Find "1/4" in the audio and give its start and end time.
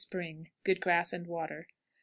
1.73-1.77